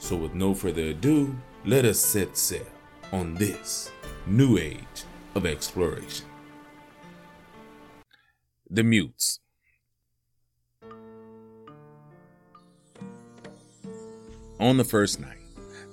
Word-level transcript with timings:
So, 0.00 0.16
with 0.16 0.34
no 0.34 0.54
further 0.54 0.86
ado, 0.86 1.36
let 1.64 1.84
us 1.84 2.00
set 2.00 2.36
sail 2.36 2.66
on 3.12 3.34
this 3.34 3.92
new 4.26 4.56
age 4.56 5.04
of 5.34 5.44
exploration. 5.44 6.26
The 8.70 8.82
Mutes. 8.82 9.40
On 14.58 14.78
the 14.78 14.84
first 14.84 15.20
night, 15.20 15.38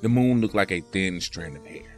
the 0.02 0.10
moon 0.10 0.40
looked 0.40 0.56
like 0.56 0.72
a 0.72 0.82
thin 0.82 1.20
strand 1.20 1.58
of 1.58 1.66
hair. 1.66 1.98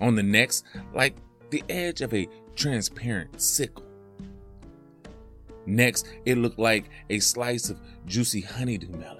On 0.00 0.16
the 0.16 0.22
next, 0.22 0.64
like 0.92 1.14
the 1.50 1.62
edge 1.68 2.00
of 2.00 2.12
a 2.12 2.28
transparent 2.56 3.40
sickle. 3.40 3.86
Next, 5.64 6.08
it 6.24 6.38
looked 6.38 6.58
like 6.58 6.90
a 7.08 7.20
slice 7.20 7.70
of 7.70 7.80
juicy 8.04 8.40
honeydew 8.40 8.88
melon 8.96 9.19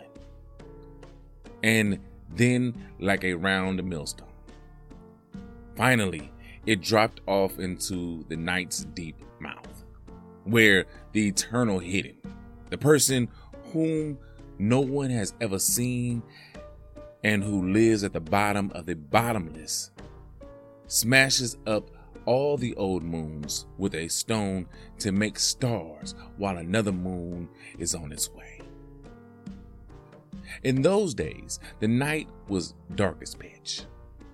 and 1.62 1.98
then 2.30 2.74
like 2.98 3.24
a 3.24 3.34
round 3.34 3.82
millstone. 3.84 4.28
Finally, 5.77 6.30
it 6.66 6.80
dropped 6.80 7.21
off 7.26 7.59
into 7.59 8.24
the 8.29 8.37
night's 8.37 8.84
deep 8.95 9.16
mouth, 9.40 9.84
where 10.45 10.84
the 11.12 11.29
eternal 11.29 11.79
hidden, 11.79 12.16
the 12.68 12.79
person 12.79 13.29
whom 13.73 14.18
no 14.59 14.80
one 14.80 15.10
has 15.10 15.32
ever 15.40 15.59
seen 15.59 16.23
and 17.24 17.43
who 17.43 17.71
lives 17.73 18.04
at 18.04 18.12
the 18.12 18.21
bottom 18.21 18.71
of 18.74 18.87
the 18.87 18.95
bottomless, 18.95 19.90
smashes 20.87 21.56
up 21.66 21.90
all 22.27 22.56
the 22.56 22.74
old 22.77 23.02
moons 23.02 23.66
with 23.79 23.95
a 23.95 24.09
stone 24.09 24.66
to 24.99 25.12
make 25.12 25.38
stars 25.38 26.15
while 26.37 26.59
another 26.59 26.93
moon 26.93 27.49
is 27.79 27.95
on 27.95 28.12
its 28.12 28.30
way. 28.30 28.59
In 30.62 30.82
those 30.82 31.15
days, 31.15 31.60
the 31.80 31.88
night 31.88 32.29
was 32.48 32.74
dark 32.95 33.18
as 33.23 33.34
pitch. 33.34 33.82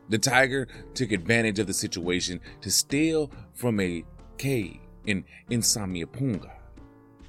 The 0.08 0.18
tiger 0.18 0.68
took 0.94 1.12
advantage 1.12 1.58
of 1.58 1.66
the 1.66 1.74
situation 1.74 2.40
to 2.60 2.70
steal 2.70 3.30
from 3.54 3.80
a 3.80 4.04
cave 4.38 4.78
in 5.06 5.24
Insomniapunga 5.50 6.50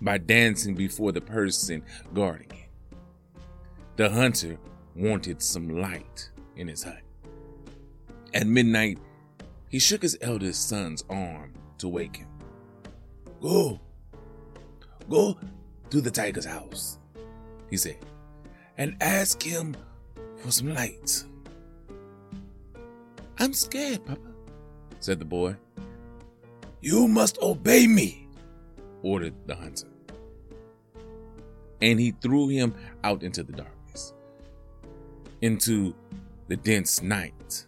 by 0.01 0.17
dancing 0.19 0.75
before 0.75 1.11
the 1.11 1.21
person 1.21 1.83
guarding 2.13 2.51
it. 2.51 2.69
The 3.95 4.09
hunter 4.09 4.57
wanted 4.95 5.41
some 5.41 5.69
light 5.69 6.29
in 6.55 6.67
his 6.67 6.83
hut. 6.83 7.01
At 8.33 8.45
midnight, 8.45 8.99
he 9.69 9.79
shook 9.79 10.03
his 10.03 10.17
eldest 10.21 10.69
son's 10.69 11.03
arm 11.09 11.53
to 11.79 11.87
wake 11.87 12.17
him. 12.17 12.27
Go, 13.41 13.79
go 15.09 15.37
to 15.89 16.01
the 16.01 16.11
tiger's 16.11 16.45
house, 16.45 16.99
he 17.69 17.77
said 17.77 17.97
and 18.77 18.95
ask 19.01 19.41
him 19.41 19.75
for 20.37 20.51
some 20.51 20.73
light. 20.73 21.23
I'm 23.39 23.53
scared, 23.53 24.05
Papa, 24.05 24.21
said 24.99 25.19
the 25.19 25.25
boy. 25.25 25.55
You 26.81 27.07
must 27.07 27.37
obey 27.41 27.87
me, 27.87 28.27
ordered 29.01 29.33
the 29.45 29.55
hunter. 29.55 29.87
And 31.81 31.99
he 31.99 32.11
threw 32.21 32.47
him 32.47 32.73
out 33.03 33.23
into 33.23 33.43
the 33.43 33.53
darkness, 33.53 34.13
into 35.41 35.93
the 36.47 36.57
dense 36.57 37.01
night 37.01 37.65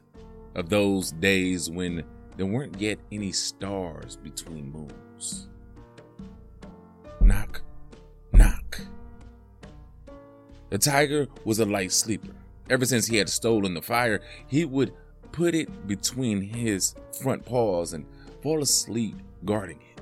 of 0.55 0.69
those 0.69 1.11
days 1.11 1.69
when 1.69 2.03
there 2.37 2.45
weren't 2.45 2.79
yet 2.79 2.97
any 3.11 3.31
stars 3.31 4.15
between 4.15 4.71
moons. 4.71 5.47
Knock, 7.21 7.61
the 10.69 10.77
tiger 10.77 11.27
was 11.45 11.59
a 11.59 11.65
light 11.65 11.91
sleeper. 11.91 12.33
Ever 12.69 12.85
since 12.85 13.07
he 13.07 13.17
had 13.17 13.29
stolen 13.29 13.73
the 13.73 13.81
fire, 13.81 14.21
he 14.47 14.65
would 14.65 14.93
put 15.31 15.55
it 15.55 15.87
between 15.87 16.41
his 16.41 16.95
front 17.21 17.45
paws 17.45 17.93
and 17.93 18.05
fall 18.41 18.61
asleep 18.61 19.15
guarding 19.45 19.79
it, 19.81 20.01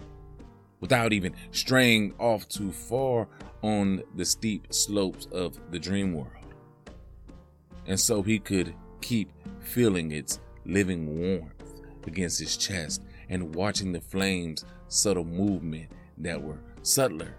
without 0.79 1.13
even 1.13 1.33
straying 1.51 2.13
off 2.19 2.47
too 2.47 2.72
far 2.72 3.28
on 3.61 4.03
the 4.16 4.25
steep 4.25 4.73
slopes 4.73 5.28
of 5.31 5.59
the 5.72 5.79
dream 5.79 6.13
world. 6.13 6.31
And 7.85 7.99
so 7.99 8.22
he 8.22 8.39
could 8.39 8.73
keep 9.01 9.31
feeling 9.61 10.11
its 10.11 10.39
living 10.66 11.19
warmth 11.19 11.81
against 12.05 12.39
his 12.39 12.57
chest 12.57 13.01
and 13.29 13.55
watching 13.55 13.91
the 13.91 14.01
flames' 14.01 14.66
subtle 14.88 15.25
movement 15.25 15.89
that 16.17 16.41
were 16.41 16.59
subtler 16.81 17.35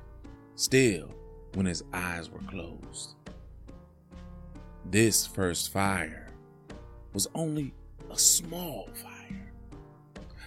still 0.55 1.11
when 1.55 1.67
his 1.67 1.83
eyes 1.93 2.31
were 2.31 2.41
closed. 2.41 3.15
This 4.91 5.27
first 5.27 5.71
fire 5.71 6.29
was 7.13 7.29
only 7.35 7.75
a 8.11 8.19
small 8.19 8.89
fire. 8.95 9.53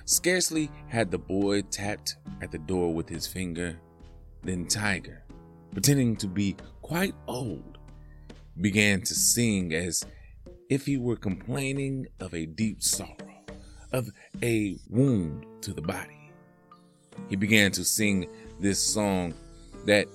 Scarcely 0.05 0.71
had 0.87 1.11
the 1.11 1.19
boy 1.19 1.61
tapped 1.61 2.15
at 2.41 2.51
the 2.51 2.57
door 2.57 2.91
with 2.91 3.07
his 3.07 3.27
finger, 3.27 3.79
then 4.41 4.65
Tiger, 4.65 5.23
pretending 5.71 6.15
to 6.15 6.27
be 6.27 6.55
quite 6.81 7.13
old, 7.27 7.77
began 8.59 9.01
to 9.01 9.13
sing 9.13 9.75
as 9.75 10.03
if 10.69 10.87
he 10.87 10.97
were 10.97 11.17
complaining 11.17 12.07
of 12.19 12.33
a 12.33 12.47
deep 12.47 12.81
sorrow, 12.81 13.45
of 13.91 14.09
a 14.41 14.75
wound 14.89 15.45
to 15.61 15.71
the 15.71 15.83
body. 15.83 16.31
He 17.29 17.35
began 17.35 17.71
to 17.73 17.85
sing 17.85 18.27
this 18.59 18.79
song 18.79 19.35
that 19.85 20.07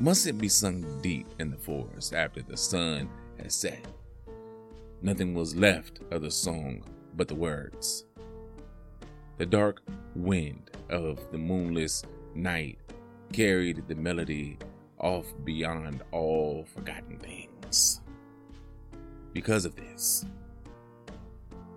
mustn't 0.00 0.40
be 0.40 0.48
sung 0.48 1.00
deep 1.00 1.28
in 1.38 1.52
the 1.52 1.56
forest 1.56 2.12
after 2.12 2.42
the 2.42 2.56
sun 2.56 3.08
has 3.42 3.54
said. 3.54 3.86
Nothing 5.02 5.34
was 5.34 5.54
left 5.54 6.00
of 6.10 6.22
the 6.22 6.30
song 6.30 6.82
but 7.14 7.28
the 7.28 7.34
words. 7.34 8.04
The 9.38 9.46
dark 9.46 9.82
wind 10.14 10.70
of 10.90 11.20
the 11.30 11.38
moonless 11.38 12.02
night 12.34 12.78
carried 13.32 13.86
the 13.86 13.94
melody 13.94 14.58
off 14.98 15.26
beyond 15.44 16.02
all 16.10 16.64
forgotten 16.74 17.18
things. 17.18 18.00
Because 19.32 19.64
of 19.64 19.76
this, 19.76 20.24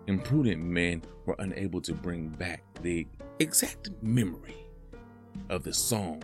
imprudent 0.07 0.63
men 0.63 1.03
were 1.25 1.35
unable 1.39 1.81
to 1.81 1.93
bring 1.93 2.29
back 2.29 2.63
the 2.81 3.05
exact 3.39 3.91
memory 4.01 4.55
of 5.49 5.63
the 5.63 5.73
song 5.73 6.23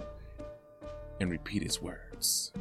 and 1.20 1.30
repeat 1.30 1.62
its 1.64 1.82
words. 1.82 2.52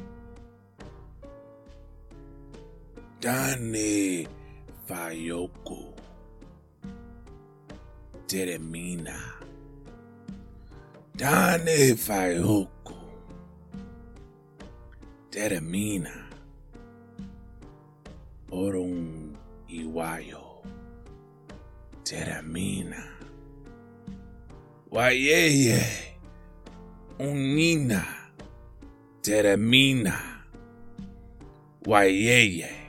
Dane 3.19 4.28
Fayoko. 4.87 5.94
Teremina 8.27 9.16
Dane 11.16 11.97
Fayoko. 11.97 12.69
Teremina 15.31 16.12
Orun 18.53 19.34
Iwayo. 19.69 20.61
Teremina 22.05 23.02
Wayeye. 24.91 25.81
Unina. 27.19 28.05
Teremina 29.23 30.20
Wayeye 31.87 32.86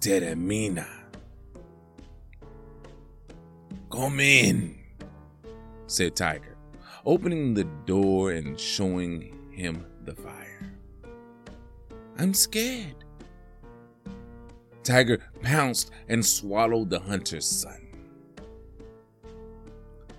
Teremina. 0.00 0.86
Come 3.90 4.20
in, 4.20 4.78
said 5.88 6.16
Tiger, 6.16 6.56
opening 7.04 7.52
the 7.52 7.64
door 7.84 8.30
and 8.30 8.58
showing 8.58 9.36
him 9.52 9.84
the 10.06 10.14
fire. 10.14 10.72
I'm 12.16 12.32
scared. 12.32 13.04
Tiger 14.82 15.18
pounced 15.42 15.90
and 16.08 16.24
swallowed 16.24 16.88
the 16.88 17.00
hunter's 17.00 17.44
son. 17.44 17.86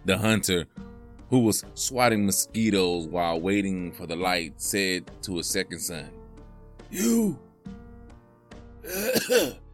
The 0.06 0.18
hunter, 0.20 0.66
who 1.32 1.40
was 1.40 1.66
swatting 1.74 2.24
mosquitoes 2.28 3.08
while 3.08 3.42
waiting 3.42 3.92
for 3.94 4.06
the 4.06 4.16
light, 4.16 4.54
said 4.58 5.10
to 5.24 5.38
his 5.38 5.48
second 5.48 5.80
son, 5.80 6.12
You 6.92 7.40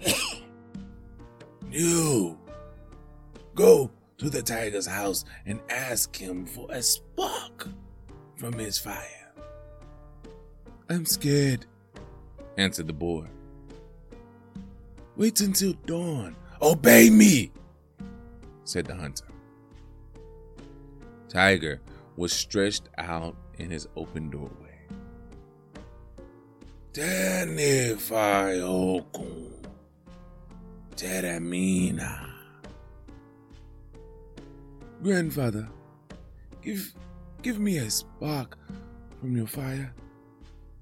You 1.70 2.38
go 3.54 3.90
to 4.16 4.30
the 4.30 4.42
tiger's 4.42 4.86
house 4.86 5.26
and 5.44 5.60
ask 5.68 6.16
him 6.16 6.46
for 6.46 6.66
a 6.70 6.80
spark 6.80 7.68
from 8.36 8.54
his 8.54 8.78
fire. 8.78 9.32
I'm 10.88 11.04
scared, 11.04 11.66
answered 12.56 12.86
the 12.86 12.94
boy. 12.94 13.26
Wait 15.16 15.40
until 15.40 15.74
dawn. 15.84 16.36
Obey 16.62 17.10
me, 17.10 17.50
said 18.64 18.86
the 18.86 18.94
hunter. 18.94 19.26
Tiger 21.28 21.80
was 22.16 22.32
stretched 22.32 22.88
out 22.96 23.36
in 23.58 23.70
his 23.70 23.86
open 23.96 24.30
doorway. 24.30 24.80
Okun. 28.62 29.55
Teramina. 30.96 32.30
Grandfather, 35.02 35.68
give 36.62 36.94
give 37.42 37.58
me 37.58 37.76
a 37.78 37.90
spark 37.90 38.56
from 39.20 39.36
your 39.36 39.46
fire. 39.46 39.92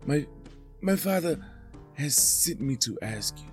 My 0.06 0.24
my 0.80 0.94
father 0.94 1.44
has 1.94 2.14
sent 2.14 2.60
me 2.60 2.76
to 2.76 2.96
ask 3.02 3.36
you. 3.38 3.50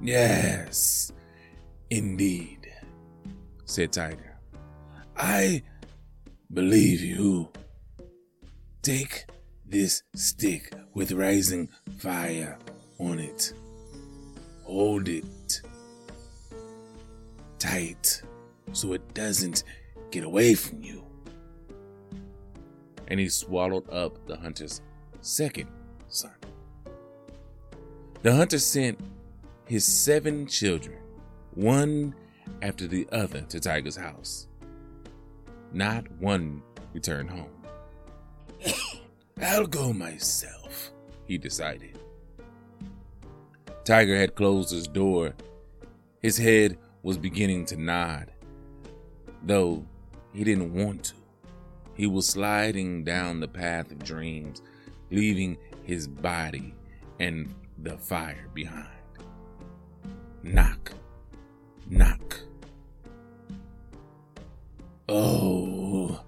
Yes, 0.00 1.12
indeed, 1.90 2.70
said 3.64 3.92
Tiger. 3.92 4.38
I 5.16 5.62
believe 6.52 7.00
you. 7.00 7.48
Take 8.82 9.26
this 9.66 10.04
stick 10.14 10.72
with 10.94 11.10
rising 11.10 11.68
fire 11.98 12.56
on 13.00 13.18
it. 13.18 13.52
Hold 14.68 15.08
it 15.08 15.62
tight 17.58 18.22
so 18.72 18.92
it 18.92 19.14
doesn't 19.14 19.64
get 20.10 20.24
away 20.24 20.54
from 20.54 20.82
you. 20.82 21.02
And 23.08 23.18
he 23.18 23.30
swallowed 23.30 23.88
up 23.88 24.26
the 24.26 24.36
hunter's 24.36 24.82
second 25.22 25.70
son. 26.08 26.34
The 28.22 28.34
hunter 28.34 28.58
sent 28.58 29.00
his 29.64 29.86
seven 29.86 30.46
children, 30.46 30.98
one 31.54 32.14
after 32.60 32.86
the 32.86 33.08
other, 33.10 33.40
to 33.48 33.60
Tiger's 33.60 33.96
house. 33.96 34.48
Not 35.72 36.10
one 36.20 36.62
returned 36.92 37.30
home. 37.30 37.64
I'll 39.42 39.66
go 39.66 39.94
myself, 39.94 40.92
he 41.24 41.38
decided. 41.38 41.98
Tiger 43.88 44.18
had 44.18 44.34
closed 44.34 44.70
his 44.70 44.86
door. 44.86 45.32
His 46.20 46.36
head 46.36 46.76
was 47.02 47.16
beginning 47.16 47.64
to 47.64 47.76
nod, 47.78 48.30
though 49.42 49.82
he 50.34 50.44
didn't 50.44 50.74
want 50.74 51.04
to. 51.04 51.14
He 51.94 52.06
was 52.06 52.28
sliding 52.28 53.02
down 53.02 53.40
the 53.40 53.48
path 53.48 53.90
of 53.90 54.04
dreams, 54.04 54.60
leaving 55.10 55.56
his 55.84 56.06
body 56.06 56.74
and 57.18 57.54
the 57.78 57.96
fire 57.96 58.50
behind. 58.52 58.90
Knock. 60.42 60.92
Knock. 61.88 62.40
Oh, 65.08 66.20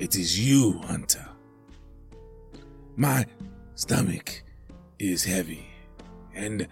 it 0.00 0.16
is 0.16 0.40
you, 0.40 0.80
Hunter. 0.86 1.28
My 2.96 3.26
stomach 3.76 4.42
is 4.98 5.22
heavy, 5.22 5.69
and 6.34 6.66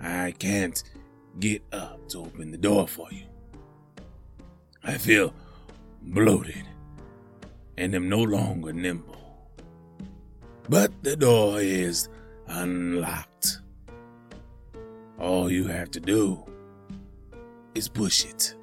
I 0.00 0.32
can't 0.32 0.82
get 1.38 1.62
up 1.72 2.08
to 2.08 2.20
open 2.20 2.50
the 2.50 2.58
door 2.58 2.88
for 2.88 3.08
you. 3.10 3.24
I 4.82 4.98
feel 4.98 5.34
bloated 6.02 6.64
and 7.76 7.94
am 7.94 8.08
no 8.08 8.22
longer 8.22 8.72
nimble. 8.72 9.16
But 10.68 10.92
the 11.02 11.16
door 11.16 11.60
is 11.60 12.08
unlocked. 12.46 13.60
All 15.18 15.50
you 15.50 15.66
have 15.66 15.90
to 15.92 16.00
do 16.00 16.44
is 17.74 17.88
push 17.88 18.24
it. 18.24 18.54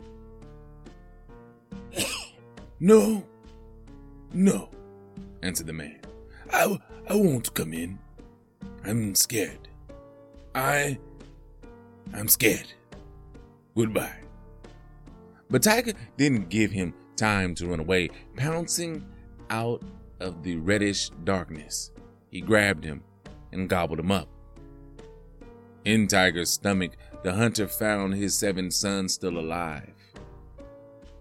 no, 2.79 3.23
no, 4.33 4.69
answered 5.41 5.67
the 5.67 5.73
man. 5.73 5.99
I, 6.51 6.79
I 7.09 7.15
won't 7.15 7.53
come 7.53 7.73
in. 7.73 7.99
I'm 8.83 9.15
scared. 9.15 9.66
I, 10.57 10.97
I'm 12.15 12.27
scared. 12.27 12.73
Goodbye. 13.75 14.17
But 15.51 15.61
Tiger 15.61 15.93
didn't 16.17 16.49
give 16.49 16.71
him 16.71 16.95
time 17.15 17.53
to 17.55 17.67
run 17.67 17.79
away. 17.79 18.09
Pouncing 18.35 19.05
out 19.51 19.83
of 20.19 20.41
the 20.41 20.55
reddish 20.57 21.11
darkness, 21.23 21.91
he 22.31 22.41
grabbed 22.41 22.83
him 22.83 23.03
and 23.51 23.69
gobbled 23.69 23.99
him 23.99 24.11
up. 24.11 24.29
In 25.85 26.07
Tiger's 26.07 26.49
stomach, 26.49 26.97
the 27.21 27.33
hunter 27.33 27.67
found 27.67 28.15
his 28.15 28.33
seven 28.33 28.71
sons 28.71 29.13
still 29.13 29.37
alive. 29.37 29.93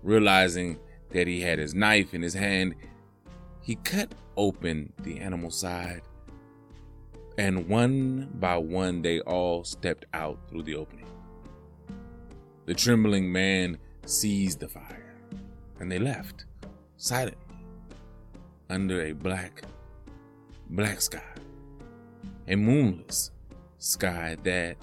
Realizing 0.03 0.79
that 1.11 1.27
he 1.27 1.43
had 1.43 1.59
his 1.59 1.75
knife 1.75 2.15
in 2.15 2.23
his 2.23 2.35
hand, 2.35 2.75
he 3.61 3.75
cut 3.77 4.15
open 4.39 4.95
the 5.03 5.19
animal's 5.19 5.61
side, 5.61 6.01
and 7.39 7.69
one 7.69 8.31
by 8.35 8.57
one 8.57 9.03
they 9.03 9.21
all 9.21 9.65
stepped 9.65 10.07
out 10.15 10.39
through 10.49 10.63
the 10.63 10.75
opening. 10.75 11.07
The 12.65 12.75
trembling 12.75 13.31
man 13.31 13.79
seized 14.07 14.61
the 14.61 14.69
fire, 14.69 15.17
and 15.79 15.91
they 15.91 15.99
left 15.99 16.47
silently 16.97 17.57
under 18.71 19.03
a 19.03 19.13
black, 19.13 19.63
black 20.71 21.01
sky, 21.01 21.23
a 22.49 22.57
moonless 22.57 23.31
sky 23.79 24.37
that 24.43 24.77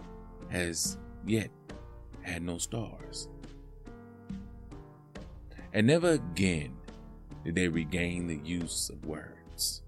has 0.49 0.97
yet 1.25 1.49
had 2.21 2.43
no 2.43 2.57
stars. 2.57 3.27
And 5.73 5.87
never 5.87 6.11
again 6.11 6.75
did 7.43 7.55
they 7.55 7.67
regain 7.67 8.27
the 8.27 8.37
use 8.37 8.89
of 8.89 9.05
words. 9.05 9.81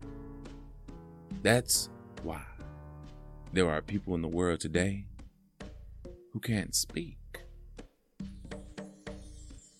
That's 1.43 1.89
why 2.23 2.41
there 3.55 3.71
are 3.71 3.81
people 3.81 4.13
in 4.15 4.21
the 4.21 4.27
world 4.27 4.59
today 4.59 5.05
who 6.33 6.41
can't 6.41 6.75
speak. 6.75 7.17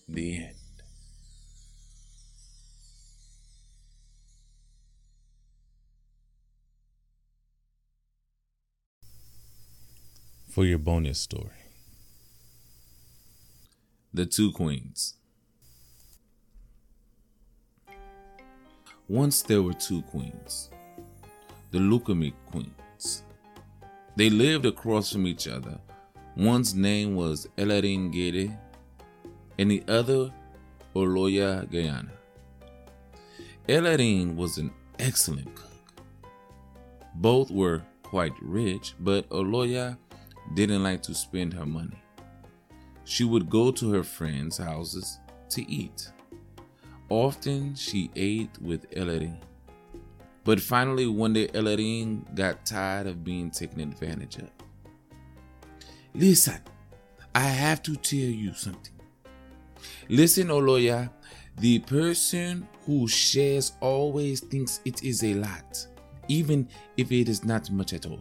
The 0.08 0.36
end. 0.36 0.52
for 10.48 10.64
your 10.64 10.78
bonus 10.78 11.18
story. 11.18 11.50
The 14.14 14.24
Two 14.24 14.52
Queens. 14.52 15.16
Once 19.06 19.42
there 19.42 19.60
were 19.60 19.74
two 19.74 20.00
queens, 20.00 20.70
the 21.72 21.78
Lukamik 21.78 22.32
queens. 22.46 23.25
They 24.16 24.30
lived 24.30 24.64
across 24.64 25.12
from 25.12 25.26
each 25.26 25.46
other. 25.46 25.78
One's 26.36 26.74
name 26.74 27.14
was 27.16 27.48
Elarin 27.58 28.10
Gede, 28.10 28.56
and 29.58 29.70
the 29.70 29.84
other 29.88 30.32
Oloya 30.94 31.70
Guyana. 31.70 32.12
Elarin 33.68 34.34
was 34.34 34.56
an 34.56 34.70
excellent 34.98 35.54
cook. 35.54 36.02
Both 37.16 37.50
were 37.50 37.82
quite 38.02 38.32
rich, 38.40 38.94
but 39.00 39.28
Oloya 39.28 39.98
didn't 40.54 40.82
like 40.82 41.02
to 41.02 41.14
spend 41.14 41.52
her 41.52 41.66
money. 41.66 42.02
She 43.04 43.24
would 43.24 43.50
go 43.50 43.70
to 43.70 43.92
her 43.92 44.02
friends' 44.02 44.56
houses 44.56 45.18
to 45.50 45.70
eat. 45.70 46.10
Often 47.08 47.74
she 47.74 48.10
ate 48.16 48.56
with 48.60 48.90
Elarin. 48.92 49.38
But 50.46 50.60
finally, 50.60 51.08
one 51.08 51.32
day, 51.32 51.48
Elarin 51.48 52.32
got 52.36 52.64
tired 52.64 53.08
of 53.08 53.24
being 53.24 53.50
taken 53.50 53.80
advantage 53.80 54.36
of. 54.36 54.48
Listen, 56.14 56.60
I 57.34 57.40
have 57.40 57.82
to 57.82 57.96
tell 57.96 58.20
you 58.20 58.54
something. 58.54 58.94
Listen, 60.08 60.46
Oloya, 60.46 61.10
the 61.58 61.80
person 61.80 62.68
who 62.84 63.08
shares 63.08 63.72
always 63.80 64.38
thinks 64.38 64.80
it 64.84 65.02
is 65.02 65.24
a 65.24 65.34
lot, 65.34 65.84
even 66.28 66.68
if 66.96 67.10
it 67.10 67.28
is 67.28 67.44
not 67.44 67.68
much 67.72 67.92
at 67.92 68.06
all. 68.06 68.20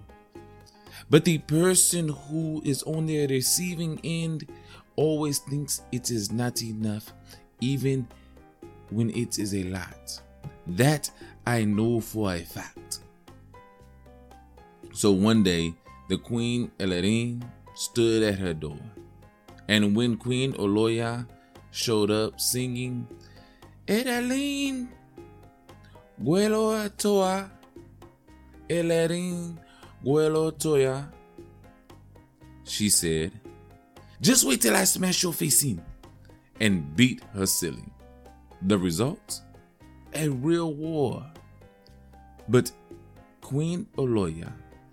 But 1.11 1.25
the 1.25 1.37
person 1.37 2.09
who 2.09 2.59
is 2.65 2.81
on 2.83 3.05
the 3.05 3.27
receiving 3.27 3.99
end 4.03 4.49
always 4.95 5.37
thinks 5.37 5.83
it 5.91 6.09
is 6.09 6.31
not 6.31 6.63
enough, 6.63 7.13
even 7.61 8.07
when 8.89 9.11
it 9.11 9.37
is 9.37 9.53
a 9.53 9.63
lot. 9.65 10.21
That 10.67 11.11
I 11.47 11.63
know 11.63 11.99
for 11.99 12.33
a 12.33 12.39
fact. 12.39 12.99
So 14.93 15.11
one 15.11 15.43
day, 15.43 15.75
the 16.09 16.17
queen 16.17 16.71
Elarin 16.79 17.43
stood 17.75 18.23
at 18.23 18.39
her 18.39 18.53
door. 18.53 18.79
And 19.67 19.95
when 19.95 20.17
Queen 20.17 20.53
Oloya 20.53 21.27
showed 21.71 22.11
up 22.11 22.39
singing, 22.39 23.07
Edaline, 23.87 24.87
Guelo 26.23 26.87
Toa, 26.89 27.51
Elerin, 28.69 29.57
Guelo 30.03 30.51
Toya, 30.51 31.11
she 32.63 32.89
said, 32.89 33.31
Just 34.21 34.45
wait 34.45 34.61
till 34.61 34.75
I 34.75 34.85
smash 34.85 35.23
your 35.23 35.33
face 35.33 35.63
in, 35.63 35.81
and 36.59 36.95
beat 36.95 37.21
her 37.33 37.45
silly. 37.45 37.85
The 38.61 38.77
result? 38.77 39.41
A 40.13 40.29
real 40.29 40.73
war. 40.73 41.25
But 42.47 42.71
Queen 43.41 43.87
Oloya 43.97 44.51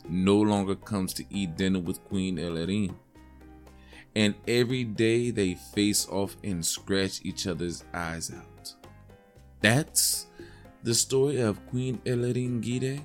no 0.09 0.37
longer 0.37 0.75
comes 0.75 1.13
to 1.15 1.25
eat 1.31 1.57
dinner 1.57 1.81
with 1.81 2.05
Queen 2.05 2.37
Elerin. 2.39 2.95
And 4.15 4.35
every 4.47 4.85
day 4.85 5.31
they 5.31 5.55
face 5.55 6.07
off 6.09 6.37
and 6.45 6.65
scratch 6.65 7.21
each 7.25 7.47
other's 7.47 7.85
eyes 7.95 8.31
out. 8.31 8.75
That's 9.61 10.27
the 10.83 10.95
story 10.95 11.41
of 11.41 11.65
Queen 11.69 11.99
Elerin 12.05 12.61
Gide 12.61 13.01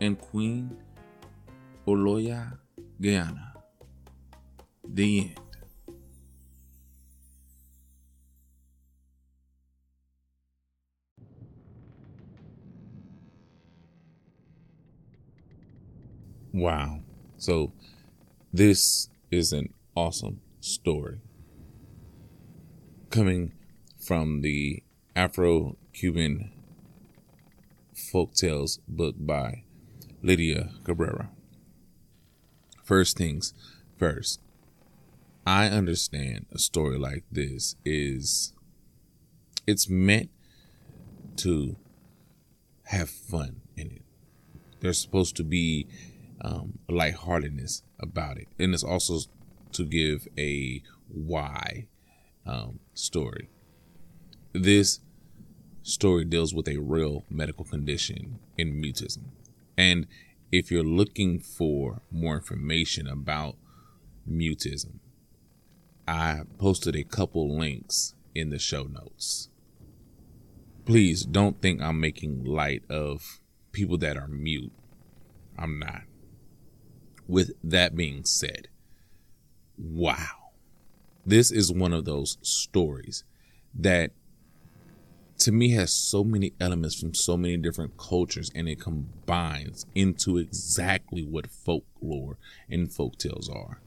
and 0.00 0.20
Queen 0.20 0.76
Oloya 1.86 2.58
Guyana. 3.00 3.54
The 4.88 5.20
end. 5.20 5.49
Wow. 16.52 17.00
So 17.36 17.72
this 18.52 19.08
is 19.30 19.52
an 19.52 19.72
awesome 19.94 20.40
story 20.60 21.20
coming 23.10 23.52
from 23.98 24.40
the 24.40 24.82
Afro 25.14 25.76
Cuban 25.92 26.50
folk 27.94 28.34
tales 28.34 28.80
book 28.88 29.14
by 29.18 29.62
Lydia 30.22 30.70
Cabrera. 30.84 31.30
First 32.82 33.16
things 33.16 33.54
first, 33.96 34.40
I 35.46 35.66
understand 35.66 36.46
a 36.52 36.58
story 36.58 36.98
like 36.98 37.24
this 37.30 37.76
is 37.84 38.52
it's 39.68 39.88
meant 39.88 40.30
to 41.36 41.76
have 42.86 43.08
fun 43.08 43.60
in 43.76 43.86
it. 43.86 44.02
There's 44.80 45.00
supposed 45.00 45.36
to 45.36 45.44
be 45.44 45.86
um, 46.42 46.78
lightheartedness 46.88 47.82
about 47.98 48.38
it, 48.38 48.48
and 48.58 48.74
it's 48.74 48.84
also 48.84 49.20
to 49.72 49.84
give 49.84 50.26
a 50.38 50.82
why 51.08 51.86
um, 52.46 52.80
story. 52.94 53.48
This 54.52 55.00
story 55.82 56.24
deals 56.24 56.54
with 56.54 56.68
a 56.68 56.78
real 56.78 57.24
medical 57.30 57.64
condition 57.64 58.38
in 58.56 58.80
mutism, 58.80 59.30
and 59.76 60.06
if 60.52 60.70
you're 60.70 60.82
looking 60.82 61.38
for 61.38 62.02
more 62.10 62.36
information 62.36 63.06
about 63.06 63.56
mutism, 64.28 64.98
I 66.08 66.40
posted 66.58 66.96
a 66.96 67.04
couple 67.04 67.56
links 67.56 68.14
in 68.34 68.50
the 68.50 68.58
show 68.58 68.84
notes. 68.84 69.48
Please 70.84 71.24
don't 71.24 71.60
think 71.62 71.80
I'm 71.80 72.00
making 72.00 72.44
light 72.44 72.82
of 72.90 73.40
people 73.70 73.96
that 73.98 74.16
are 74.16 74.26
mute. 74.26 74.72
I'm 75.56 75.78
not. 75.78 76.02
With 77.30 77.52
that 77.62 77.94
being 77.94 78.24
said, 78.24 78.66
wow. 79.78 80.50
This 81.24 81.52
is 81.52 81.72
one 81.72 81.92
of 81.92 82.04
those 82.04 82.38
stories 82.42 83.22
that 83.72 84.10
to 85.38 85.52
me 85.52 85.70
has 85.70 85.92
so 85.92 86.24
many 86.24 86.54
elements 86.58 86.98
from 86.98 87.14
so 87.14 87.36
many 87.36 87.56
different 87.56 87.96
cultures 87.96 88.50
and 88.52 88.68
it 88.68 88.80
combines 88.80 89.86
into 89.94 90.38
exactly 90.38 91.22
what 91.22 91.46
folklore 91.46 92.36
and 92.68 92.92
folk 92.92 93.16
tales 93.16 93.48
are. 93.48 93.80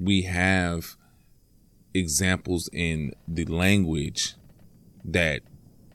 We 0.00 0.22
have 0.22 0.96
examples 1.94 2.68
in 2.72 3.12
the 3.28 3.44
language 3.44 4.34
that 5.04 5.42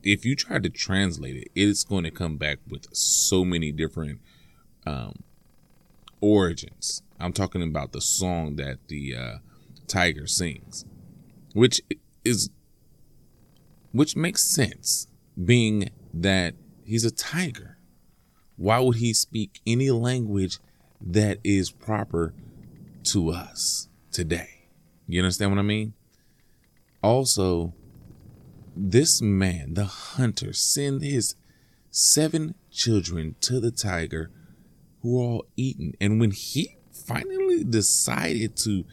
if 0.04 0.24
you 0.24 0.38
try 0.38 0.60
to 0.60 0.70
translate 0.70 1.36
it, 1.36 1.50
it's 1.54 1.84
going 1.84 2.06
to 2.06 2.12
come 2.12 2.38
back 2.38 2.60
with 2.66 2.88
so 2.96 3.44
many 3.44 3.74
different 3.74 4.22
um, 4.88 5.22
origins. 6.25 7.03
I'm 7.20 7.34
talking 7.34 7.62
about 7.62 7.91
the 7.91 8.01
song 8.01 8.55
that 8.55 8.88
the 8.88 9.15
uh, 9.15 9.38
tiger 9.88 10.25
sings, 10.25 10.86
which 11.53 11.82
is 12.24 12.50
which 13.91 14.15
makes 14.15 14.44
sense, 14.44 15.08
being 15.41 15.89
that 16.13 16.55
he's 16.84 17.05
a 17.05 17.12
tiger. 17.12 17.77
Why 18.58 18.79
would 18.79 18.98
he 18.98 19.13
speak 19.13 19.62
any 19.67 19.91
language 19.91 20.60
that 21.00 21.38
is 21.44 21.72
proper 21.72 22.34
to 23.03 23.29
us 23.32 23.88
today? 24.12 24.67
You 25.08 25.22
understand 25.22 25.51
what 25.51 25.60
I 25.60 25.63
mean? 25.63 25.94
Also, 27.01 27.74
this 28.75 29.22
man, 29.22 29.75
the 29.75 29.86
hunter, 29.86 30.51
sent 30.53 31.03
his 31.03 31.36
seven 31.91 32.55
children 32.72 33.36
to 33.41 33.60
the 33.60 33.72
tiger 33.72 34.32
who 35.06 35.18
were 35.18 35.24
all 35.24 35.46
eaten. 35.56 35.94
And 36.02 36.20
when 36.20 36.32
he 36.32 36.78
finally 36.92 37.64
decided 37.64 38.58
to 38.58 38.86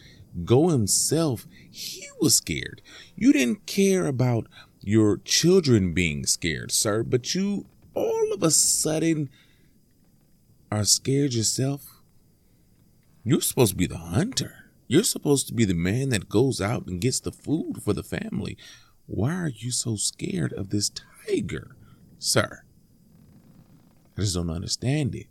go 0.45 0.69
himself, 0.69 1.47
he 1.71 2.07
was 2.21 2.37
scared. 2.37 2.83
You 3.17 3.33
didn't 3.33 3.67
care 3.67 4.07
about 4.07 4.47
your 4.83 5.17
children 5.19 5.95
being 5.95 6.27
scared, 6.27 6.71
sir, 6.71 7.03
but 7.03 7.35
you 7.35 7.67
all 7.95 8.33
of 8.33 8.43
a 8.43 8.51
sudden 8.51 9.31
are 10.71 10.85
scared 10.85 11.33
yourself. 11.33 12.03
You're 13.25 13.41
supposed 13.41 13.73
to 13.73 13.77
be 13.77 13.87
the 13.87 13.97
hunter. 13.97 14.67
You're 14.89 15.05
supposed 15.05 15.47
to 15.47 15.55
be 15.55 15.65
the 15.65 15.75
man 15.75 16.11
that 16.11 16.29
goes 16.29 16.61
out 16.61 16.87
and 16.87 17.01
gets 17.01 17.21
the 17.21 17.33
food 17.33 17.83
for 17.83 17.95
the 17.95 18.03
family. 18.03 18.59
Why 19.07 19.35
are 19.35 19.53
you 19.55 19.71
so 19.71 19.97
scared 19.97 20.53
of 20.53 20.69
this 20.69 20.91
tiger, 21.27 21.75
sir? 22.19 22.65
I 24.19 24.21
just 24.21 24.35
don't 24.35 24.51
understand 24.51 25.15
it 25.15 25.27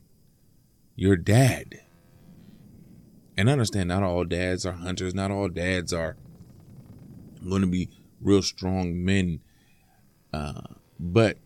your 0.95 1.15
dad. 1.15 1.81
And 3.37 3.49
understand 3.49 3.89
not 3.89 4.03
all 4.03 4.23
dads 4.23 4.65
are 4.65 4.73
hunters, 4.73 5.15
not 5.15 5.31
all 5.31 5.49
dads 5.49 5.93
are 5.93 6.17
going 7.47 7.61
to 7.61 7.67
be 7.67 7.89
real 8.21 8.41
strong 8.41 9.03
men. 9.03 9.39
Uh, 10.33 10.61
but 10.99 11.37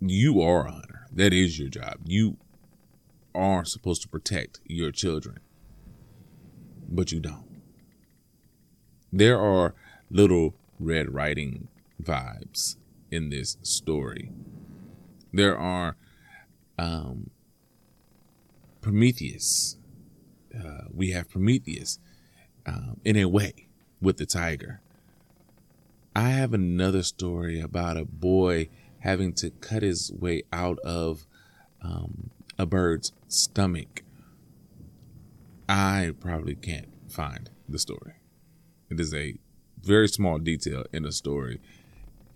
you 0.00 0.40
are 0.40 0.66
a 0.66 0.72
hunter. 0.72 1.06
That 1.12 1.32
is 1.32 1.58
your 1.58 1.68
job. 1.68 1.98
You 2.04 2.36
are 3.34 3.64
supposed 3.64 4.02
to 4.02 4.08
protect 4.08 4.60
your 4.66 4.90
children, 4.90 5.38
but 6.88 7.12
you 7.12 7.20
don't. 7.20 7.60
There 9.12 9.38
are 9.38 9.74
little 10.10 10.54
Red 10.78 11.14
Riding 11.14 11.68
vibes 12.02 12.76
in 13.10 13.28
this 13.28 13.58
story. 13.62 14.30
There 15.32 15.56
are 15.56 15.96
um, 16.78 17.30
Prometheus. 18.82 19.76
Uh, 20.54 20.82
we 20.92 21.12
have 21.12 21.30
Prometheus 21.30 21.98
um, 22.66 23.00
in 23.04 23.16
a 23.16 23.24
way 23.26 23.68
with 24.00 24.18
the 24.18 24.26
tiger. 24.26 24.80
I 26.14 26.30
have 26.30 26.52
another 26.52 27.02
story 27.02 27.58
about 27.60 27.96
a 27.96 28.04
boy 28.04 28.68
having 28.98 29.32
to 29.34 29.50
cut 29.50 29.82
his 29.82 30.12
way 30.12 30.42
out 30.52 30.78
of 30.80 31.26
um, 31.80 32.30
a 32.58 32.66
bird's 32.66 33.12
stomach. 33.28 34.02
I 35.68 36.12
probably 36.20 36.54
can't 36.54 36.88
find 37.08 37.48
the 37.68 37.78
story. 37.78 38.14
It 38.90 39.00
is 39.00 39.14
a 39.14 39.36
very 39.80 40.08
small 40.08 40.38
detail 40.38 40.84
in 40.92 41.04
the 41.04 41.12
story, 41.12 41.60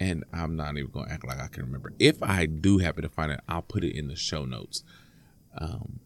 and 0.00 0.24
I'm 0.32 0.56
not 0.56 0.76
even 0.78 0.90
going 0.90 1.06
to 1.06 1.12
act 1.12 1.26
like 1.26 1.38
I 1.38 1.48
can 1.48 1.64
remember. 1.64 1.92
If 1.98 2.22
I 2.22 2.46
do 2.46 2.78
happen 2.78 3.02
to 3.02 3.08
find 3.08 3.30
it, 3.30 3.40
I'll 3.46 3.62
put 3.62 3.84
it 3.84 3.94
in 3.94 4.08
the 4.08 4.16
show 4.16 4.44
notes. 4.44 4.82
Um, 5.58 6.00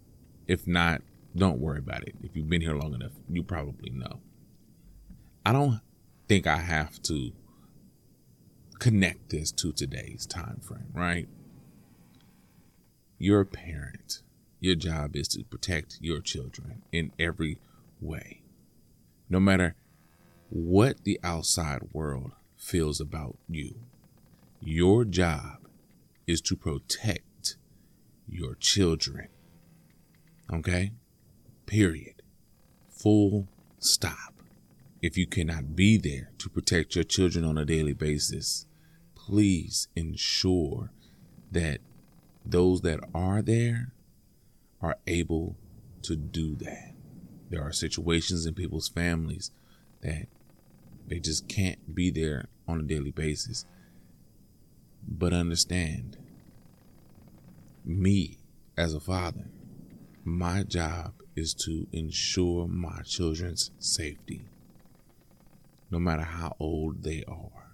if 0.50 0.66
not, 0.66 1.02
don't 1.36 1.60
worry 1.60 1.78
about 1.78 2.02
it. 2.02 2.16
If 2.24 2.34
you've 2.34 2.50
been 2.50 2.60
here 2.60 2.74
long 2.74 2.92
enough, 2.92 3.12
you 3.28 3.44
probably 3.44 3.90
know. 3.90 4.18
I 5.46 5.52
don't 5.52 5.80
think 6.28 6.44
I 6.48 6.56
have 6.56 7.00
to 7.02 7.30
connect 8.80 9.30
this 9.30 9.52
to 9.52 9.70
today's 9.70 10.26
time 10.26 10.58
frame, 10.60 10.90
right? 10.92 11.28
You're 13.16 13.42
a 13.42 13.46
parent. 13.46 14.22
Your 14.58 14.74
job 14.74 15.14
is 15.14 15.28
to 15.28 15.44
protect 15.44 15.98
your 16.00 16.20
children 16.20 16.82
in 16.90 17.12
every 17.16 17.60
way. 18.00 18.42
No 19.28 19.38
matter 19.38 19.76
what 20.48 21.04
the 21.04 21.20
outside 21.22 21.90
world 21.92 22.32
feels 22.56 23.00
about 23.00 23.38
you, 23.48 23.76
your 24.60 25.04
job 25.04 25.68
is 26.26 26.40
to 26.40 26.56
protect 26.56 27.54
your 28.26 28.56
children. 28.56 29.28
Okay? 30.52 30.92
Period. 31.66 32.22
Full 32.90 33.48
stop. 33.78 34.34
If 35.02 35.16
you 35.16 35.26
cannot 35.26 35.74
be 35.74 35.96
there 35.96 36.30
to 36.38 36.50
protect 36.50 36.94
your 36.94 37.04
children 37.04 37.44
on 37.44 37.56
a 37.56 37.64
daily 37.64 37.94
basis, 37.94 38.66
please 39.14 39.88
ensure 39.96 40.90
that 41.50 41.78
those 42.44 42.82
that 42.82 43.00
are 43.14 43.42
there 43.42 43.92
are 44.82 44.98
able 45.06 45.56
to 46.02 46.16
do 46.16 46.54
that. 46.56 46.92
There 47.48 47.62
are 47.62 47.72
situations 47.72 48.46
in 48.46 48.54
people's 48.54 48.88
families 48.88 49.50
that 50.02 50.26
they 51.06 51.18
just 51.18 51.48
can't 51.48 51.94
be 51.94 52.10
there 52.10 52.46
on 52.68 52.80
a 52.80 52.84
daily 52.84 53.10
basis. 53.10 53.64
But 55.06 55.32
understand, 55.32 56.16
me 57.84 58.38
as 58.76 58.94
a 58.94 59.00
father, 59.00 59.46
my 60.24 60.62
job 60.62 61.14
is 61.36 61.54
to 61.54 61.86
ensure 61.92 62.66
my 62.66 63.02
children's 63.02 63.70
safety. 63.78 64.44
No 65.90 65.98
matter 65.98 66.22
how 66.22 66.54
old 66.58 67.02
they 67.02 67.24
are, 67.26 67.72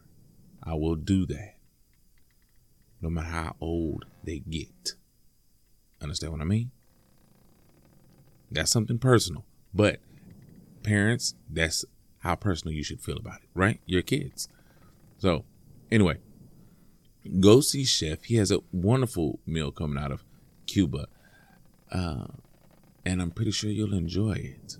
I 0.63 0.75
will 0.75 0.95
do 0.95 1.27
that. 1.27 1.55
No 3.01 3.11
matter 3.11 3.29
how 3.29 3.57
old 3.61 4.07
they 4.25 4.39
get. 4.39 4.95
Understand 6.01 6.33
what 6.33 6.41
I 6.41 6.45
mean? 6.45 6.71
That's 8.51 8.71
something 8.71 8.99
personal. 8.99 9.45
But 9.75 10.01
parents, 10.83 11.35
that's 11.51 11.85
how 12.19 12.37
personal 12.37 12.75
you 12.75 12.83
should 12.83 13.01
feel 13.01 13.17
about 13.17 13.43
it, 13.43 13.49
right? 13.55 13.81
Your 13.87 14.03
kids. 14.03 14.49
So, 15.19 15.45
anyway, 15.91 16.19
go 17.41 17.61
see 17.61 17.85
Chef. 17.85 18.25
He 18.25 18.37
has 18.37 18.51
a 18.51 18.61
wonderful 18.73 19.41
meal 19.47 19.71
coming 19.71 20.03
out 20.03 20.13
of 20.13 20.25
Cuba. 20.67 21.09
Uh, 21.91 22.27
and 23.05 23.23
I'm 23.23 23.31
pretty 23.31 23.53
sure 23.53 23.71
you'll 23.71 23.95
enjoy 23.95 24.33
it. 24.33 24.79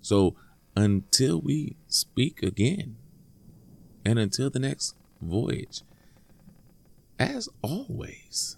So, 0.00 0.36
until 0.76 1.40
we 1.40 1.76
speak 1.88 2.42
again, 2.42 2.96
and 4.04 4.18
until 4.18 4.48
the 4.48 4.60
next 4.60 4.94
voyage, 5.20 5.82
as 7.18 7.48
always, 7.62 8.56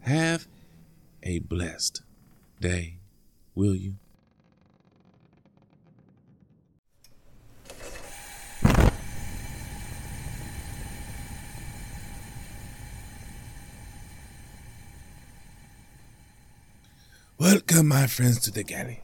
have 0.00 0.46
a 1.22 1.40
blessed 1.40 2.02
day, 2.60 2.98
will 3.54 3.74
you? 3.74 3.96
Welcome, 17.36 17.88
my 17.88 18.06
friends, 18.06 18.38
to 18.42 18.52
the 18.52 18.62
galley. 18.62 19.00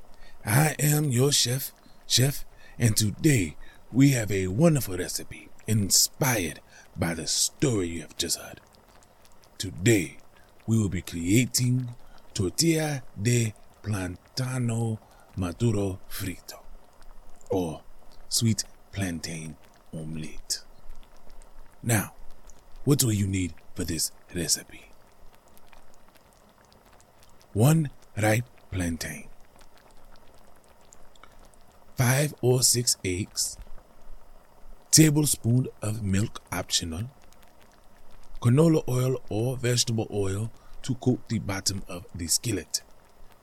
I 0.47 0.77
am 0.79 1.11
your 1.11 1.33
chef, 1.33 1.73
Chef, 2.07 2.45
and 2.79 2.97
today 2.97 3.57
we 3.91 4.11
have 4.11 4.31
a 4.31 4.47
wonderful 4.47 4.97
recipe 4.97 5.49
inspired 5.67 6.61
by 6.97 7.15
the 7.15 7.27
story 7.27 7.89
you 7.89 8.03
have 8.03 8.17
just 8.17 8.39
heard. 8.39 8.61
Today 9.59 10.19
we 10.65 10.79
will 10.79 10.89
be 10.89 11.03
creating 11.03 11.89
tortilla 12.33 13.03
de 13.21 13.53
plantano 13.83 15.01
maduro 15.35 15.99
frito, 16.09 16.61
or 17.51 17.83
sweet 18.29 18.63
plantain 18.93 19.57
omelette. 19.93 20.63
Now, 21.83 22.15
what 22.85 23.01
do 23.01 23.11
you 23.11 23.27
need 23.27 23.55
for 23.75 23.83
this 23.83 24.13
recipe? 24.33 24.85
One 27.55 27.91
ripe 28.23 28.45
plantain, 28.71 29.29
five 31.97 32.35
or 32.43 32.63
six 32.63 32.97
eggs, 33.05 33.57
tablespoon 34.91 35.69
of 35.83 36.03
milk 36.03 36.43
optional, 36.53 37.11
canola 38.41 38.83
oil 38.89 39.23
or 39.29 39.57
vegetable 39.57 40.07
oil 40.13 40.51
to 40.83 40.95
coat 40.97 41.21
the 41.29 41.39
bottom 41.39 41.83
of 41.89 42.05
the 42.15 42.27
skillet, 42.27 42.83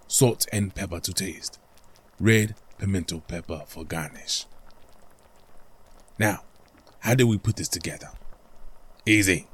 salt 0.08 0.46
and 0.52 0.74
pepper 0.76 1.00
to 1.00 1.14
taste, 1.14 1.60
red 2.20 2.56
pimento 2.78 3.20
pepper 3.28 3.64
for 3.68 3.84
garnish. 3.84 4.46
Now, 6.20 6.44
how 7.00 7.16
do 7.16 7.28
we 7.28 7.38
put 7.38 7.56
this 7.56 7.70
together? 7.70 8.10
Easy. 9.06 9.48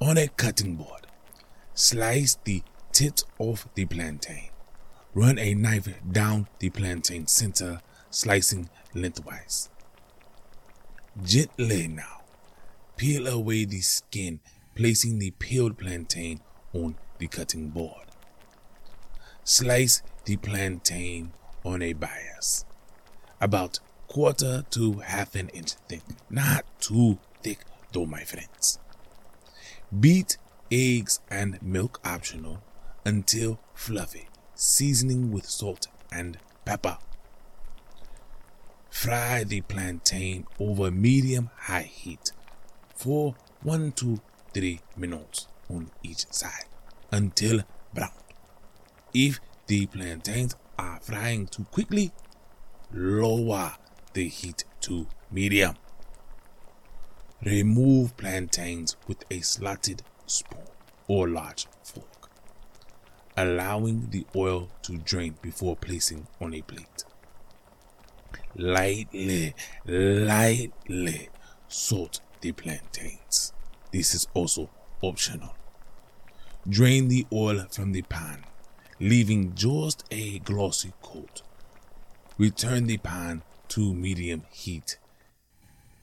On 0.00 0.16
a 0.16 0.28
cutting 0.28 0.76
board, 0.76 1.06
slice 1.74 2.38
the 2.44 2.62
tip 2.98 3.20
off 3.38 3.68
the 3.76 3.84
plantain. 3.84 4.48
Run 5.14 5.38
a 5.38 5.54
knife 5.54 5.88
down 6.10 6.48
the 6.58 6.68
plantain 6.68 7.28
center, 7.28 7.80
slicing 8.10 8.68
lengthwise. 8.92 9.70
Gently 11.22 11.86
now, 11.86 12.22
peel 12.96 13.28
away 13.28 13.66
the 13.66 13.82
skin, 13.82 14.40
placing 14.74 15.20
the 15.20 15.30
peeled 15.30 15.78
plantain 15.78 16.40
on 16.72 16.96
the 17.18 17.28
cutting 17.28 17.68
board. 17.68 18.08
Slice 19.44 20.02
the 20.24 20.36
plantain 20.36 21.30
on 21.64 21.82
a 21.82 21.92
bias, 21.92 22.64
about 23.40 23.78
quarter 24.08 24.64
to 24.70 24.94
half 24.94 25.36
an 25.36 25.50
inch 25.50 25.74
thick, 25.88 26.02
not 26.28 26.64
too 26.80 27.20
thick 27.44 27.60
though, 27.92 28.06
my 28.06 28.24
friends. 28.24 28.80
Beat 30.00 30.36
eggs 30.72 31.20
and 31.30 31.62
milk 31.62 32.00
optional 32.04 32.60
until 33.08 33.58
fluffy, 33.72 34.28
seasoning 34.54 35.32
with 35.32 35.46
salt 35.46 35.86
and 36.12 36.36
pepper. 36.66 36.98
Fry 38.90 39.44
the 39.44 39.62
plantain 39.62 40.46
over 40.60 40.90
medium 40.90 41.48
high 41.56 41.90
heat 41.90 42.32
for 42.94 43.34
1 43.62 43.92
to 43.92 44.20
3 44.52 44.80
minutes 44.98 45.48
on 45.70 45.90
each 46.02 46.30
side 46.30 46.66
until 47.10 47.62
brown. 47.94 48.10
If 49.14 49.40
the 49.68 49.86
plantains 49.86 50.54
are 50.78 51.00
frying 51.00 51.46
too 51.46 51.64
quickly, 51.70 52.12
lower 52.92 53.72
the 54.12 54.28
heat 54.28 54.64
to 54.82 55.06
medium. 55.30 55.76
Remove 57.42 58.18
plantains 58.18 58.96
with 59.06 59.24
a 59.30 59.40
slotted 59.40 60.02
spoon 60.26 60.68
or 61.06 61.26
large 61.26 61.66
fork 61.82 62.07
allowing 63.38 64.10
the 64.10 64.26
oil 64.34 64.68
to 64.82 64.98
drain 64.98 65.36
before 65.40 65.76
placing 65.76 66.26
on 66.40 66.52
a 66.52 66.60
plate. 66.62 67.04
Lightly, 68.56 69.54
lightly 69.86 71.28
salt 71.68 72.20
the 72.40 72.50
plantains. 72.50 73.52
This 73.92 74.12
is 74.12 74.26
also 74.34 74.68
optional. 75.02 75.54
Drain 76.68 77.06
the 77.06 77.26
oil 77.32 77.66
from 77.70 77.92
the 77.92 78.02
pan, 78.02 78.44
leaving 78.98 79.54
just 79.54 80.02
a 80.10 80.40
glossy 80.40 80.92
coat. 81.00 81.42
Return 82.38 82.88
the 82.88 82.98
pan 82.98 83.42
to 83.68 83.94
medium 83.94 84.42
heat. 84.50 84.98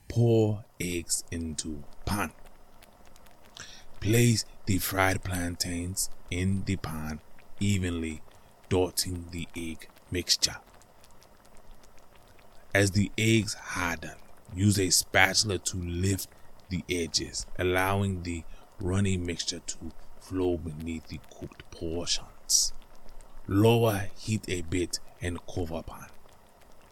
Pour 0.08 0.64
eggs 0.80 1.26
into 1.32 1.84
pan. 2.06 2.32
Place 4.00 4.46
the 4.66 4.78
fried 4.78 5.22
plantains 5.24 6.10
in 6.32 6.64
the 6.66 6.78
pan 6.78 7.20
evenly, 7.60 8.22
dotting 8.70 9.28
the 9.32 9.48
egg 9.56 9.88
mixture. 10.12 10.58
As 12.74 12.92
the 12.92 13.12
eggs 13.18 13.54
harden, 13.54 14.16
use 14.54 14.80
a 14.80 14.90
spatula 14.90 15.60
to 15.60 15.78
lift 15.78 16.28
the 16.70 16.84
edges, 16.90 17.46
allowing 17.58 18.24
the 18.24 18.44
runny 18.80 19.18
mixture 19.18 19.60
to 19.60 19.78
flow 20.20 20.58
beneath 20.58 21.08
the 21.08 21.20
cooked 21.40 21.70
portions. 21.72 22.74
Lower 23.48 24.10
heat 24.18 24.44
a 24.48 24.62
bit 24.64 25.00
and 25.22 25.40
cover 25.48 25.84
pan. 25.84 26.08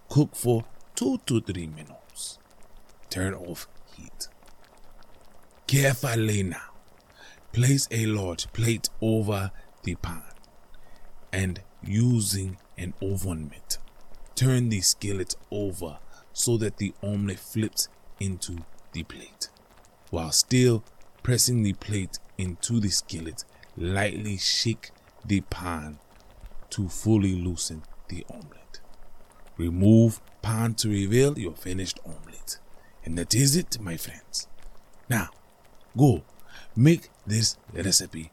Cook 0.10 0.36
for 0.36 0.63
2 0.95 1.19
to 1.26 1.41
3 1.41 1.67
minutes. 1.67 2.38
Turn 3.10 3.34
off 3.34 3.67
heat. 3.95 4.28
Carefully 5.67 6.43
now, 6.43 6.71
place 7.52 7.88
a 7.91 8.06
large 8.06 8.52
plate 8.54 8.89
over 9.02 9.52
the 9.84 9.95
pan 9.95 10.33
and 11.34 11.60
using 11.84 12.58
an 12.78 12.93
oven 13.02 13.50
mitt. 13.50 13.80
Turn 14.36 14.69
the 14.69 14.82
skillet 14.82 15.36
over 15.52 15.98
so 16.32 16.58
that 16.58 16.78
the 16.78 16.93
omelette 17.04 17.39
flips 17.39 17.89
into 18.19 18.60
the 18.93 19.04
plate. 19.04 19.50
While 20.12 20.32
still 20.32 20.84
pressing 21.24 21.63
the 21.63 21.74
plate 21.74 22.19
into 22.38 22.80
the 22.80 22.89
skillet, 22.89 23.43
lightly 23.76 24.38
shake 24.38 24.91
the 25.26 25.41
pan 25.41 25.98
to 26.69 26.88
fully 26.88 27.34
loosen 27.34 27.84
the 28.10 28.26
omelette. 28.30 28.80
Remove 29.58 30.22
pan 30.41 30.76
to 30.76 30.89
reveal 30.89 31.38
your 31.38 31.54
finished 31.54 32.00
omelette. 32.06 32.58
And 33.04 33.17
that 33.17 33.34
is 33.34 33.56
it, 33.56 33.80
my 33.80 33.98
friends. 33.98 34.48
Now, 35.10 35.30
go 35.98 36.24
make 36.76 37.10
this 37.26 37.58
recipe 37.74 38.32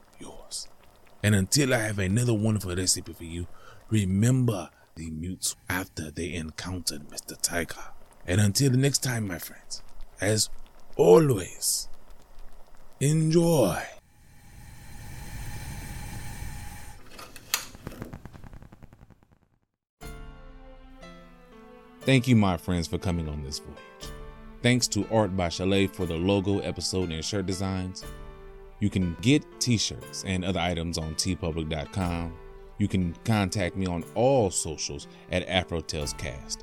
and 1.22 1.35
until 1.35 1.74
I 1.74 1.78
have 1.78 1.98
another 1.98 2.35
wonderful 2.35 2.74
recipe 2.74 3.12
for 3.12 3.24
you, 3.24 3.46
remember 3.90 4.70
the 4.94 5.11
mutes 5.11 5.56
after 5.68 6.11
they 6.11 6.35
encountered 6.35 7.09
Mr. 7.09 7.40
Tiger. 7.40 7.92
And 8.26 8.40
until 8.40 8.70
the 8.70 8.76
next 8.76 9.02
time, 9.02 9.26
my 9.26 9.38
friends, 9.38 9.83
as 10.20 10.50
always, 10.96 11.88
enjoy. 13.00 13.83
Thank 22.02 22.26
you, 22.26 22.35
my 22.35 22.56
friends, 22.56 22.88
for 22.88 22.98
coming 22.98 23.28
on 23.28 23.44
this 23.44 23.59
voyage. 23.59 24.12
Thanks 24.62 24.88
to 24.88 25.06
Art 25.11 25.37
by 25.37 25.48
Shalaye 25.48 25.94
for 25.94 26.06
the 26.06 26.16
logo, 26.16 26.59
episode, 26.61 27.12
and 27.12 27.24
shirt 27.24 27.46
designs. 27.46 28.04
You 28.80 28.90
can 28.90 29.16
get 29.20 29.44
t 29.60 29.76
shirts 29.76 30.24
and 30.26 30.44
other 30.44 30.60
items 30.60 30.98
on 30.98 31.14
teepublic.com. 31.14 32.34
You 32.78 32.88
can 32.88 33.14
contact 33.24 33.76
me 33.76 33.86
on 33.86 34.04
all 34.14 34.50
socials 34.50 35.06
at 35.30 35.46
AfroTalesCast. 35.46 36.58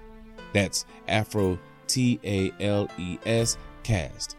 That's 0.52 0.86
Afro 1.08 1.60
T 1.86 2.20
A 2.24 2.52
L 2.60 2.90
E 2.98 3.20
S 3.26 3.58
Cast. 3.84 4.36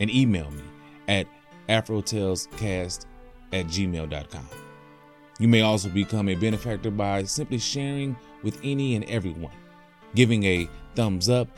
And 0.00 0.10
email 0.10 0.50
me 0.50 0.62
at 1.08 1.26
AfroTalesCast 1.68 3.06
at 3.52 3.66
gmail.com. 3.66 4.48
You 5.38 5.48
may 5.48 5.62
also 5.62 5.88
become 5.88 6.28
a 6.28 6.34
benefactor 6.34 6.90
by 6.90 7.24
simply 7.24 7.58
sharing 7.58 8.16
with 8.42 8.58
any 8.62 8.94
and 8.96 9.04
everyone, 9.04 9.52
giving 10.14 10.44
a 10.44 10.68
thumbs 10.94 11.28
up, 11.28 11.48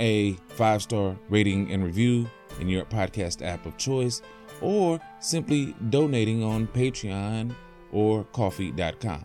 a 0.00 0.34
five 0.48 0.82
star 0.82 1.16
rating 1.28 1.72
and 1.72 1.82
review 1.82 2.28
in 2.60 2.68
your 2.68 2.84
podcast 2.84 3.44
app 3.44 3.66
of 3.66 3.76
choice, 3.76 4.22
or 4.60 5.00
simply 5.20 5.74
donating 5.90 6.42
on 6.42 6.66
Patreon 6.68 7.54
or 7.92 8.24
ko-fi.com. 8.32 9.24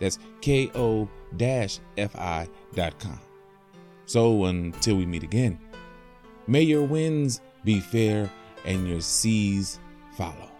That's 0.00 0.18
ko 0.42 1.08
fi.com. 1.96 3.20
So 4.06 4.44
until 4.46 4.96
we 4.96 5.06
meet 5.06 5.22
again, 5.22 5.58
may 6.46 6.62
your 6.62 6.84
winds 6.84 7.40
be 7.64 7.80
fair 7.80 8.30
and 8.64 8.88
your 8.88 9.00
seas 9.00 9.78
follow. 10.16 10.57